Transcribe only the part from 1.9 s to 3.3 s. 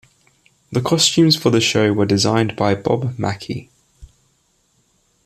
were designed by Bob